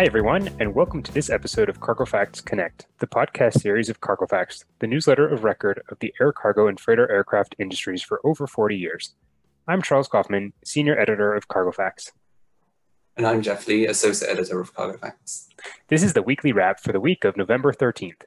[0.00, 4.00] Hi, everyone, and welcome to this episode of Cargo Facts Connect, the podcast series of
[4.00, 8.18] Cargo Facts, the newsletter of record of the air cargo and freighter aircraft industries for
[8.24, 9.14] over 40 years.
[9.68, 12.12] I'm Charles Kaufman, Senior Editor of Cargo Facts.
[13.14, 15.50] And I'm Jeff Lee, Associate Editor of Cargo Facts.
[15.88, 18.22] This is the weekly wrap for the week of November 13th.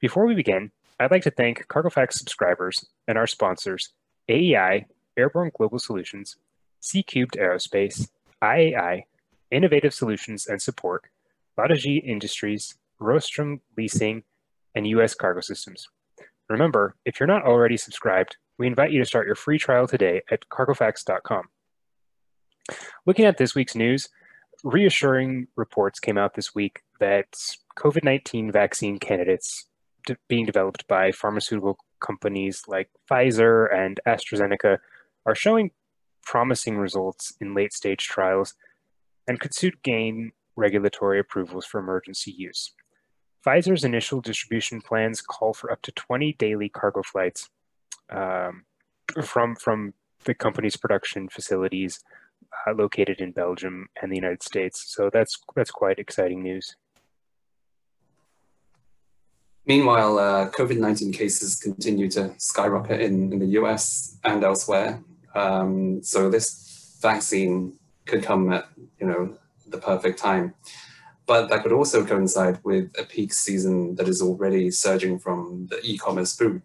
[0.00, 3.92] Before we begin, I'd like to thank Cargo Facts subscribers and our sponsors
[4.28, 6.38] AEI, Airborne Global Solutions,
[6.80, 8.08] C Cubed Aerospace,
[8.42, 9.04] IAI,
[9.52, 11.04] Innovative Solutions and Support,
[11.58, 14.24] Badaji Industries, Rostrum Leasing,
[14.74, 15.14] and U.S.
[15.14, 15.88] Cargo Systems.
[16.48, 20.22] Remember, if you're not already subscribed, we invite you to start your free trial today
[20.30, 21.44] at cargofacts.com.
[23.06, 24.08] Looking at this week's news,
[24.64, 27.26] reassuring reports came out this week that
[27.76, 29.66] COVID 19 vaccine candidates
[30.06, 34.78] de- being developed by pharmaceutical companies like Pfizer and AstraZeneca
[35.26, 35.70] are showing
[36.24, 38.54] promising results in late stage trials
[39.26, 42.72] and could soon gain regulatory approvals for emergency use.
[43.44, 47.48] Pfizer's initial distribution plans call for up to 20 daily cargo flights
[48.10, 48.64] um,
[49.22, 52.00] from, from the company's production facilities
[52.66, 54.84] uh, located in Belgium and the United States.
[54.94, 56.76] So that's, that's quite exciting news.
[59.66, 65.00] Meanwhile, uh, COVID 19 cases continue to skyrocket in, in the US and elsewhere.
[65.34, 68.68] Um, so this vaccine could come at
[69.00, 69.36] you know
[69.66, 70.54] the perfect time.
[71.26, 75.80] But that could also coincide with a peak season that is already surging from the
[75.82, 76.62] e-commerce boom.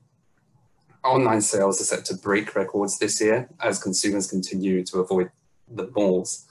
[1.03, 5.29] Online sales are set to break records this year as consumers continue to avoid
[5.69, 6.45] the malls.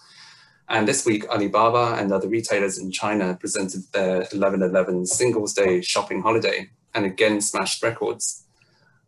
[0.69, 6.23] And this week, Alibaba and other retailers in China presented their 11-11 Singles Day shopping
[6.23, 8.47] holiday and again smashed records.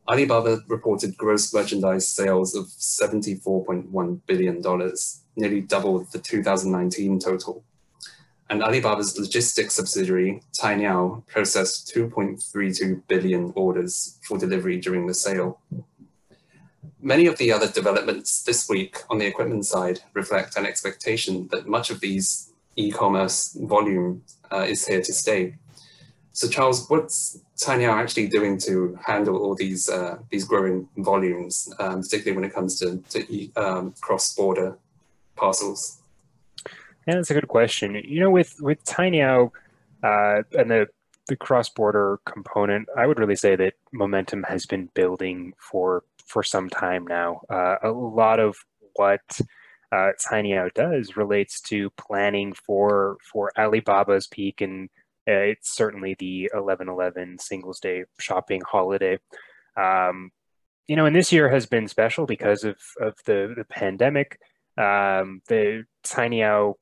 [0.08, 4.62] Alibaba reported gross merchandise sales of $74.1 billion,
[5.38, 7.64] nearly double the 2019 total.
[8.50, 15.60] And Alibaba's logistics subsidiary, Cainiao, processed 2.32 billion orders for delivery during the sale.
[17.00, 21.68] Many of the other developments this week on the equipment side reflect an expectation that
[21.68, 25.56] much of these e-commerce volume uh, is here to stay.
[26.32, 32.02] So Charles, what's Cainiao actually doing to handle all these uh, these growing volumes, um,
[32.02, 34.78] particularly when it comes to, to um, cross-border
[35.38, 35.98] parcels?
[37.06, 37.94] Yeah, that's a good question.
[37.94, 39.50] You know, with with Cainiao
[40.02, 40.88] uh, and the
[41.28, 46.68] the cross-border component, I would really say that momentum has been building for for some
[46.68, 47.40] time now.
[47.48, 48.56] Uh, a lot of
[48.94, 49.20] what
[49.92, 54.90] uh, Cainiao does relates to planning for for Alibaba's peak, and
[55.26, 59.18] uh, it's certainly the 11/11 Singles Day shopping holiday.
[59.76, 60.30] Um,
[60.86, 64.40] you know, and this year has been special because of of the the pandemic.
[64.78, 66.74] Um, the Cainiao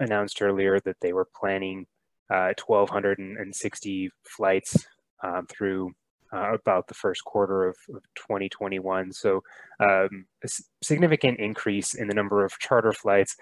[0.00, 1.86] announced earlier that they were planning
[2.30, 4.86] uh, 1,260 flights
[5.22, 5.92] um, through
[6.32, 9.12] uh, about the first quarter of, of 2021.
[9.12, 9.42] So
[9.80, 10.48] um, a
[10.82, 13.36] significant increase in the number of charter flights.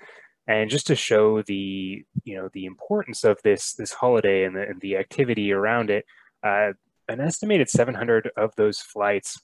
[0.48, 4.62] And just to show the, you know, the importance of this this holiday and the,
[4.62, 6.04] and the activity around it,
[6.42, 6.72] uh,
[7.08, 9.40] an estimated 700 of those flights,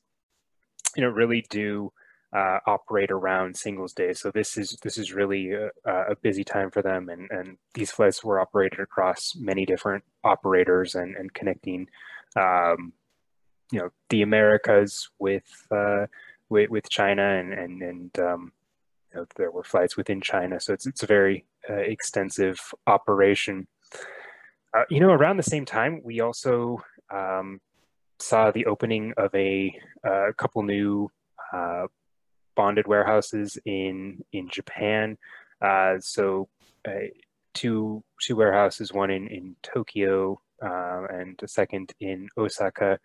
[0.96, 1.92] you know, really do
[2.32, 4.12] uh, operate around Singles Day.
[4.12, 7.90] So this is this is really a, a, busy time for them, and and these
[7.90, 11.88] flights were operated across many different operators and and connecting,
[12.36, 12.92] um,
[13.70, 16.06] you know, the Americas with uh,
[16.48, 18.52] with, with China, and and and um,
[19.14, 20.60] you know, there were flights within China.
[20.60, 23.68] So it's it's a very uh, extensive operation.
[24.76, 27.60] Uh, you know, around the same time, we also um,
[28.18, 31.10] saw the opening of a, a couple new
[31.52, 31.86] uh,
[32.56, 35.16] bonded warehouses in in Japan.
[35.60, 36.48] Uh, so
[36.86, 37.08] uh,
[37.54, 42.98] two two warehouses, one in in Tokyo uh, and a second in Osaka,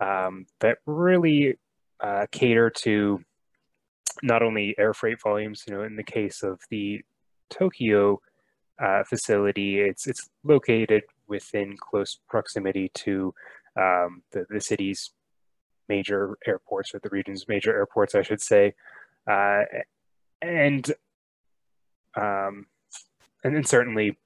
[0.00, 1.56] um, that really
[2.00, 3.20] uh, cater to
[4.22, 5.64] not only air freight volumes.
[5.66, 7.02] You know, in the case of the
[7.50, 8.20] Tokyo
[8.82, 13.34] uh, facility, it's it's located within close proximity to
[13.76, 15.12] um, the, the city's
[15.88, 18.74] major airports or the region's major airports, I should say,
[19.30, 19.62] uh,
[20.42, 20.92] and
[22.16, 22.66] um,
[23.44, 24.18] and certainly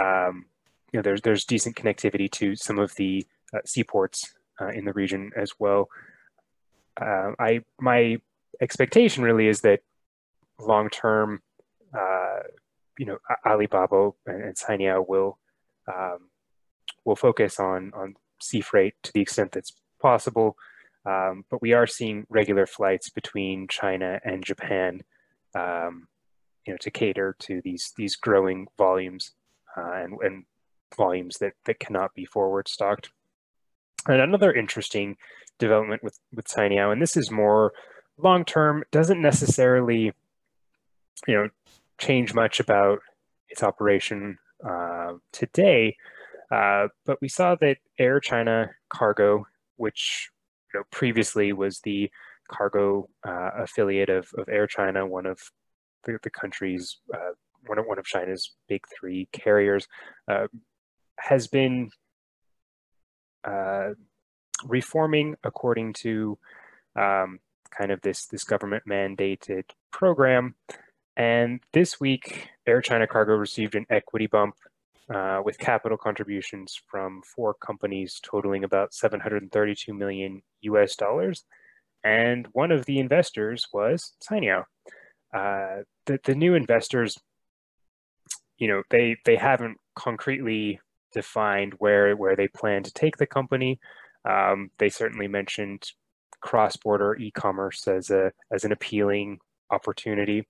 [0.00, 0.46] um,
[0.92, 4.92] you know there's there's decent connectivity to some of the uh, seaports uh, in the
[4.92, 5.88] region as well.
[7.00, 8.18] Uh, I my
[8.60, 9.80] expectation really is that
[10.58, 11.42] long term,
[11.96, 12.40] uh,
[12.98, 15.38] you know, Alibaba and, and Cainiao will
[15.92, 16.30] um,
[17.04, 20.56] will focus on on sea freight to the extent that's possible.
[21.06, 25.02] Um, but we are seeing regular flights between China and Japan,
[25.54, 26.08] um,
[26.66, 29.32] you know, to cater to these these growing volumes
[29.76, 30.44] uh, and, and
[30.96, 33.10] volumes that, that cannot be forward stocked.
[34.08, 35.16] And another interesting
[35.58, 37.72] development with, with Cainiao, and this is more
[38.18, 40.12] long term, doesn't necessarily
[41.26, 41.48] you know
[41.98, 42.98] change much about
[43.48, 44.38] its operation
[44.68, 45.96] uh, today.
[46.50, 50.30] Uh, but we saw that Air China Cargo, which
[50.72, 52.10] you know, previously was the
[52.48, 55.38] cargo uh, affiliate of, of Air China, one of
[56.04, 57.32] the, the country's uh,
[57.66, 59.86] one of one of China's big three carriers,
[60.28, 60.46] uh,
[61.18, 61.90] has been
[63.44, 63.90] uh,
[64.64, 66.38] reforming according to
[66.96, 67.40] um,
[67.76, 70.54] kind of this this government mandated program.
[71.16, 74.54] And this week, Air China Cargo received an equity bump
[75.12, 81.44] uh, with capital contributions from four companies totaling about 732 million US dollars.
[82.04, 84.64] And one of the investors was Cainiao.
[85.34, 87.18] Uh, the, the new investors,
[88.58, 90.80] you know, they, they haven't concretely
[91.12, 93.80] defined where, where they plan to take the company.
[94.24, 95.90] Um, they certainly mentioned
[96.40, 99.38] cross-border e-commerce as a as an appealing
[99.70, 100.46] opportunity.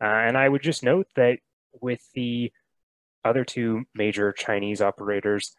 [0.00, 1.38] Uh, and I would just note that
[1.80, 2.50] with the
[3.24, 5.54] other two major Chinese operators,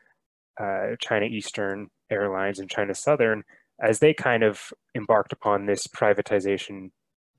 [0.59, 3.43] uh, China Eastern Airlines and China Southern,
[3.81, 6.91] as they kind of embarked upon this privatization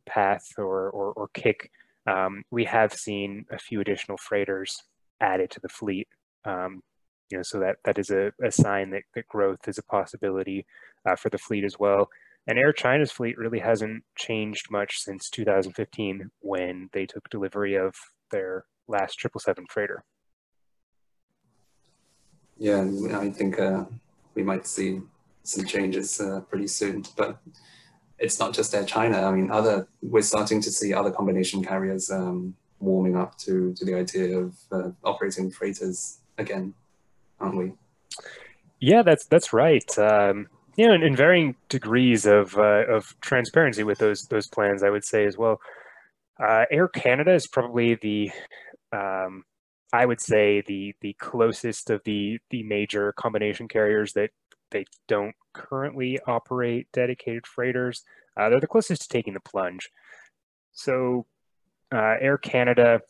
[0.06, 1.70] path or, or, or kick,
[2.06, 4.82] um, we have seen a few additional freighters
[5.20, 6.08] added to the fleet.
[6.44, 6.82] Um,
[7.30, 10.66] you know, so that that is a, a sign that, that growth is a possibility
[11.08, 12.08] uh, for the fleet as well.
[12.46, 17.94] And Air China's fleet really hasn't changed much since 2015 when they took delivery of
[18.32, 20.04] their last 777 freighter.
[22.58, 22.86] Yeah,
[23.18, 23.84] I think uh,
[24.34, 25.00] we might see
[25.42, 27.04] some changes uh, pretty soon.
[27.16, 27.38] But
[28.18, 29.22] it's not just Air China.
[29.22, 33.84] I mean, other we're starting to see other combination carriers um, warming up to to
[33.84, 36.74] the idea of uh, operating freighters again,
[37.40, 37.72] aren't we?
[38.78, 39.98] Yeah, that's that's right.
[39.98, 40.46] Um,
[40.76, 44.90] you know, in, in varying degrees of uh, of transparency with those those plans, I
[44.90, 45.60] would say as well.
[46.42, 48.30] Uh, Air Canada is probably the,
[48.92, 49.44] um,
[49.92, 54.30] I would say the the closest of the the major combination carriers that
[54.70, 58.02] they don't currently operate dedicated freighters.
[58.36, 59.90] Uh, they're the closest to taking the plunge.
[60.72, 61.26] So,
[61.92, 63.02] uh, Air Canada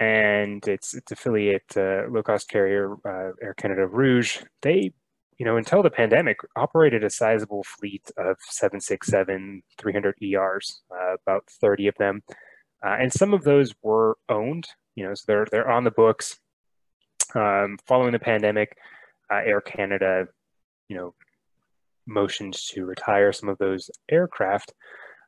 [0.00, 4.92] and its its affiliate uh, low cost carrier uh, Air Canada Rouge, they
[5.38, 11.44] you know, until the pandemic, operated a sizable fleet of 767 300 ERs, uh, about
[11.48, 12.22] 30 of them.
[12.84, 16.40] Uh, and some of those were owned, you know, so they're, they're on the books.
[17.36, 18.76] Um, following the pandemic,
[19.32, 20.26] uh, Air Canada,
[20.88, 21.14] you know,
[22.04, 24.74] motioned to retire some of those aircraft.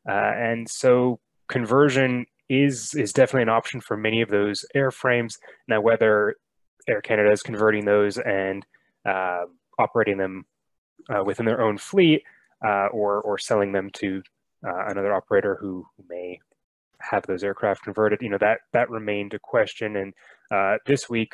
[0.08, 5.34] Uh, and so conversion is, is definitely an option for many of those airframes.
[5.68, 6.34] Now, whether
[6.88, 8.66] Air Canada is converting those and
[9.06, 10.46] um, operating them
[11.08, 12.24] uh, within their own fleet
[12.66, 14.20] uh, or, or selling them to
[14.66, 16.40] uh, another operator who may
[17.00, 18.20] have those aircraft converted.
[18.22, 19.96] You know, that, that remained a question.
[19.96, 20.14] And
[20.50, 21.32] uh, this week,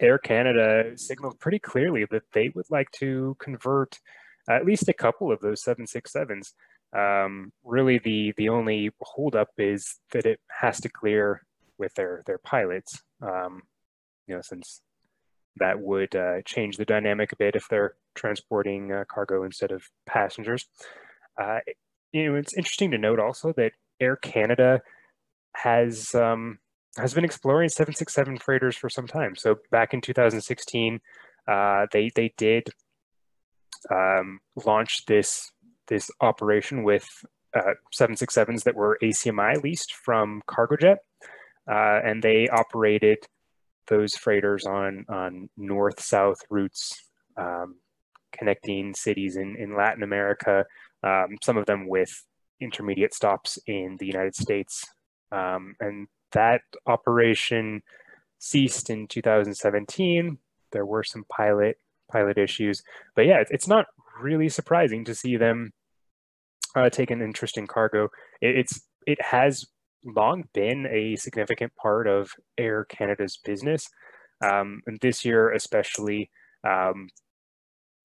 [0.00, 3.98] Air Canada signaled pretty clearly that they would like to convert
[4.48, 6.52] at least a couple of those 767s.
[6.96, 11.42] Um, really, the the only holdup is that it has to clear
[11.76, 13.02] with their their pilots.
[13.20, 13.62] Um,
[14.26, 14.80] you know, since
[15.56, 19.82] that would uh, change the dynamic a bit if they're transporting uh, cargo instead of
[20.06, 20.66] passengers.
[21.40, 21.58] Uh,
[22.12, 24.80] you know, it's interesting to note also that Air Canada
[25.54, 26.58] has um,
[26.96, 29.36] has been exploring 767 freighters for some time.
[29.36, 31.00] So back in 2016,
[31.46, 32.68] uh, they they did
[33.90, 35.50] um, launch this
[35.86, 37.08] this operation with
[37.54, 40.98] 767s uh, that were ACMI leased from Cargojet,
[41.70, 43.18] uh, and they operated
[43.88, 47.76] those freighters on on north south routes um,
[48.32, 50.64] connecting cities in, in Latin America,
[51.02, 52.24] um, some of them with
[52.60, 54.86] intermediate stops in the United States.
[55.32, 57.82] Um, and that operation
[58.38, 60.38] ceased in 2017.
[60.72, 61.78] There were some pilot
[62.10, 62.82] pilot issues,
[63.14, 63.86] but yeah, it's not
[64.20, 65.72] really surprising to see them
[66.74, 68.08] uh, take an interest in cargo.
[68.40, 69.66] It, it's it has
[70.04, 73.88] long been a significant part of Air Canada's business.
[74.44, 76.30] Um, and this year, especially,
[76.66, 77.08] um,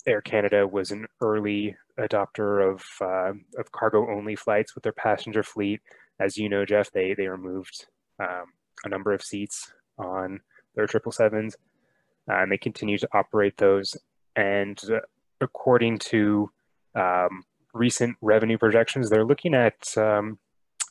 [0.07, 5.43] Air Canada was an early adopter of uh, of cargo only flights with their passenger
[5.43, 5.81] fleet.
[6.19, 7.87] As you know, Jeff, they they removed
[8.19, 10.41] um, a number of seats on
[10.75, 11.55] their triple sevens,
[12.29, 13.95] uh, and they continue to operate those.
[14.35, 14.99] And uh,
[15.41, 16.49] according to
[16.95, 20.39] um, recent revenue projections, they're looking at um,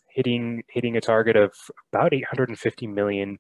[0.08, 1.52] hitting hitting a target of
[1.92, 3.38] about 850 million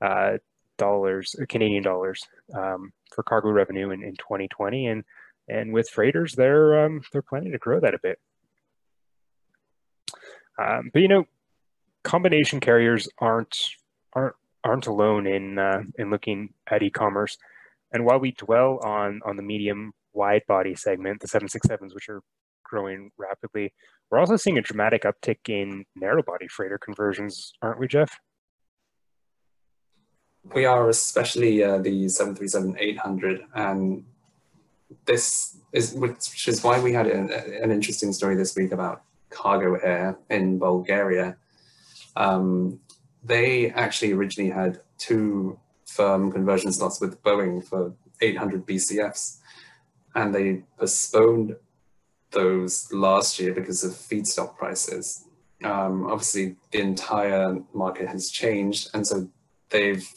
[0.00, 0.38] uh,
[0.78, 5.04] dollars, Canadian dollars, um, for cargo revenue in, in 2020, and
[5.50, 8.18] and with freighters, they're um, they're planning to grow that a bit.
[10.58, 11.24] Um, but you know,
[12.04, 13.56] combination carriers aren't
[14.14, 17.36] aren't aren't alone in uh, in looking at e-commerce.
[17.92, 22.22] And while we dwell on on the medium wide body segment, the 767s, which are
[22.64, 23.72] growing rapidly,
[24.10, 28.18] we're also seeing a dramatic uptick in narrow body freighter conversions, aren't we, Jeff?
[30.54, 34.04] We are, especially uh, the 737-800, and
[35.10, 37.18] this is which is why we had a,
[37.64, 41.36] an interesting story this week about cargo air in Bulgaria.
[42.16, 42.80] Um,
[43.24, 49.38] they actually originally had two firm conversion slots with Boeing for 800 BCFs,
[50.14, 51.56] and they postponed
[52.30, 55.24] those last year because of feedstock prices.
[55.64, 59.28] Um, obviously, the entire market has changed, and so
[59.70, 60.08] they've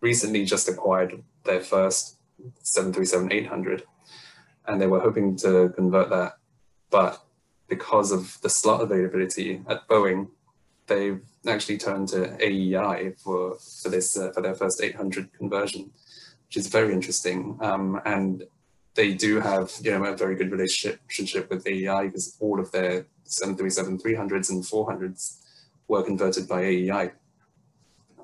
[0.00, 2.18] recently just acquired their first
[2.64, 3.82] 737-800,
[4.66, 6.34] and they were hoping to convert that,
[6.90, 7.22] but
[7.68, 10.28] because of the slot availability at Boeing,
[10.86, 15.90] they've actually turned to AEI for for this uh, for their first 800 conversion,
[16.46, 17.58] which is very interesting.
[17.60, 18.44] Um, and
[18.94, 23.06] they do have you know a very good relationship with AEI because all of their
[23.24, 25.38] 737 300s and 400s
[25.88, 27.12] were converted by AEI.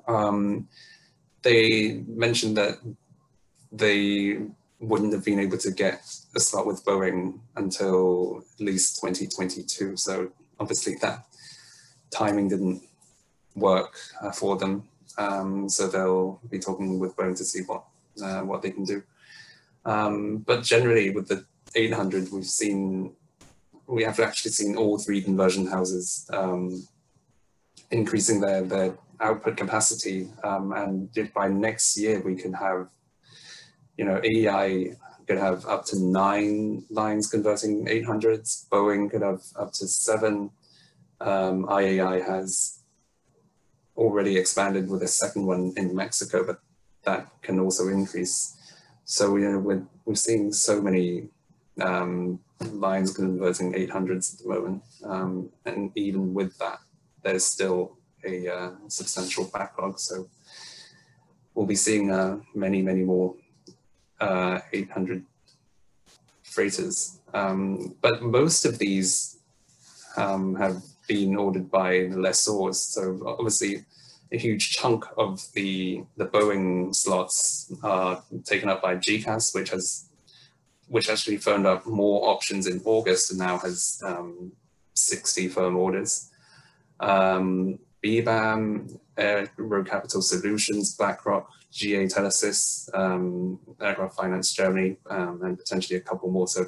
[0.07, 0.67] Um,
[1.41, 2.75] they mentioned that
[3.71, 4.39] they
[4.79, 6.01] wouldn't have been able to get
[6.35, 9.97] a slot with Boeing until at least 2022.
[9.97, 11.25] So obviously that
[12.11, 12.81] timing didn't
[13.55, 14.87] work uh, for them.
[15.17, 17.83] Um, so they'll be talking with Boeing to see what
[18.21, 19.03] uh, what they can do.
[19.85, 21.45] Um, but generally, with the
[21.75, 23.15] 800, we've seen
[23.87, 26.87] we have actually seen all three conversion houses um,
[27.91, 32.87] increasing their their output capacity, um, and if by next year we can have,
[33.99, 34.95] you know, AEI
[35.27, 38.65] could have up to nine lines converting 800s.
[38.69, 40.51] Boeing could have up to seven.
[41.19, 42.79] Um, IAI has
[43.97, 46.61] already expanded with a second one in Mexico, but
[47.03, 48.55] that can also increase.
[49.03, 51.27] So you know, we're, we're seeing so many
[51.81, 52.39] um,
[52.71, 54.83] lines converting 800s at the moment.
[55.03, 56.79] Um, and even with that,
[57.21, 59.99] there's still a uh, substantial backlog.
[59.99, 60.29] So
[61.53, 63.35] we'll be seeing uh, many, many more
[64.19, 65.23] uh, 800
[66.43, 67.19] freighters.
[67.33, 69.37] Um, but most of these
[70.17, 72.75] um, have been ordered by lessors.
[72.75, 73.85] So obviously
[74.31, 80.05] a huge chunk of the, the Boeing slots are taken up by GECAS, which has
[80.87, 84.51] which actually phoned up more options in August and now has um,
[84.95, 86.31] 60 firm orders.
[86.99, 88.97] Um, BBAM,
[89.57, 96.31] Road Capital Solutions, BlackRock, GA Telesis, um, Aircraft Finance Germany, um, and potentially a couple
[96.31, 96.47] more.
[96.47, 96.67] So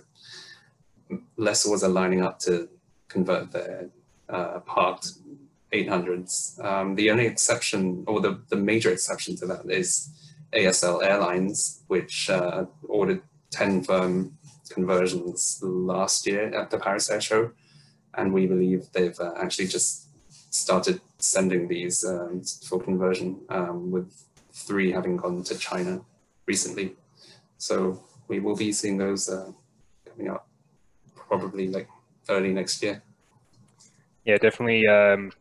[1.38, 2.70] lessors are lining up to
[3.08, 3.90] convert their
[4.30, 5.14] uh, parked
[5.74, 6.64] 800s.
[6.64, 10.10] Um, the only exception, or the, the major exception to that is
[10.54, 13.22] ASL Airlines, which uh, ordered
[13.52, 14.38] 10 firm
[14.70, 17.52] conversions last year at the Paris Air Show.
[18.14, 20.08] And we believe they've uh, actually just
[20.54, 24.12] started sending these um, for conversion, um, with
[24.54, 26.02] three having gone to China
[26.46, 26.96] recently.
[27.58, 29.52] So we will be seeing those uh,
[30.06, 30.48] coming up
[31.16, 31.88] probably like
[32.30, 33.02] early next year.
[34.26, 34.88] Yeah, definitely.
[34.88, 35.32] Um,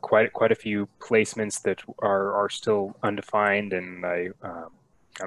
[0.00, 4.70] quite quite a few placements that are are still undefined, and I um,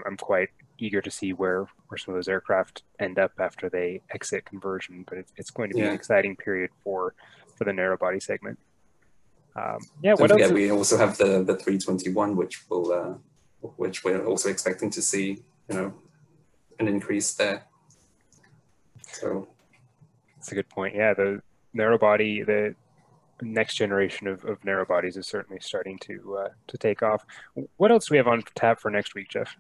[0.05, 4.01] I'm quite eager to see where where some of those aircraft end up after they
[4.11, 5.05] exit conversion.
[5.07, 5.89] But it's, it's going to be yeah.
[5.89, 7.13] an exciting period for
[7.55, 8.59] for the narrow body segment.
[9.55, 13.13] Um, yeah, we also have the the 321, which will uh,
[13.77, 15.93] which we're also expecting to see, you know,
[16.79, 17.63] an increase there.
[19.11, 19.47] So
[20.35, 20.95] that's a good point.
[20.95, 21.41] Yeah, the
[21.73, 22.75] narrow body, the
[23.41, 27.25] next generation of, of narrow bodies is certainly starting to uh, to take off.
[27.77, 29.55] What else do we have on tap for next week, Jeff?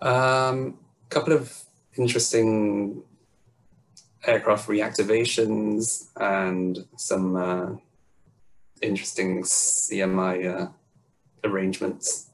[0.00, 1.56] A um, couple of
[1.96, 3.02] interesting
[4.26, 7.70] aircraft reactivations and some uh,
[8.82, 10.68] interesting CMI uh,
[11.44, 12.30] arrangements,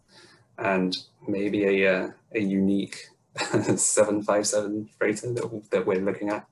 [0.59, 0.97] and
[1.27, 6.47] maybe a uh, a unique 757 freighter that, that we're looking at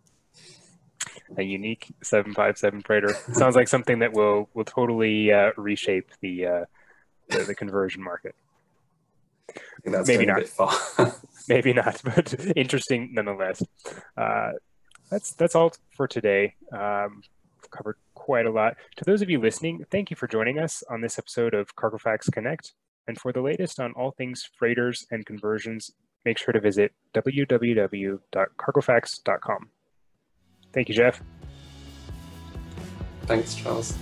[1.37, 3.15] a unique 757 freighter.
[3.33, 6.65] Sounds like something that will will totally uh, reshape the, uh,
[7.29, 8.35] the, the conversion market.
[9.85, 10.43] Maybe not.
[11.49, 13.63] Maybe not, but interesting nonetheless.
[14.17, 14.53] Uh,
[15.11, 16.55] that's that's all for today.
[16.73, 17.23] Um,
[17.71, 18.77] covered quite a lot.
[18.97, 21.99] To those of you listening, thank you for joining us on this episode of Cargo
[21.99, 22.73] Facts Connect.
[23.07, 25.91] And for the latest on all things freighters and conversions,
[26.25, 29.71] make sure to visit www.cargofacts.com.
[30.73, 31.21] Thank you, Jeff.
[33.27, 33.97] Thanks, Charles.